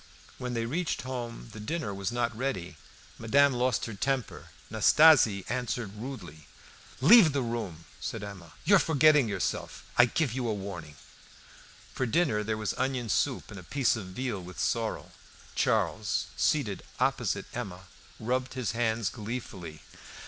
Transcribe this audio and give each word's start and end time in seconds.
When 0.39 0.55
they 0.55 0.65
reached 0.65 1.03
home 1.03 1.49
the 1.51 1.59
dinner 1.59 1.93
was 1.93 2.11
not 2.11 2.35
ready. 2.35 2.75
Madame 3.19 3.53
lost 3.53 3.85
her 3.85 3.93
temper. 3.93 4.47
Nastasie 4.71 5.45
answered 5.47 5.91
rudely. 5.95 6.47
"Leave 7.01 7.33
the 7.33 7.43
room!" 7.43 7.85
said 7.99 8.23
Emma. 8.23 8.53
"You 8.65 8.77
are 8.77 8.79
forgetting 8.79 9.29
yourself. 9.29 9.83
I 9.99 10.05
give 10.05 10.33
you 10.33 10.41
warning." 10.45 10.95
For 11.93 12.07
dinner 12.07 12.43
there 12.43 12.57
was 12.57 12.73
onion 12.79 13.09
soup 13.09 13.51
and 13.51 13.59
a 13.59 13.63
piece 13.63 13.95
of 13.95 14.07
veal 14.07 14.41
with 14.41 14.59
sorrel. 14.59 15.11
Charles, 15.53 16.25
seated 16.35 16.81
opposite 16.99 17.45
Emma, 17.53 17.81
rubbed 18.19 18.55
his 18.55 18.71
hands 18.71 19.07
gleefully. 19.09 19.81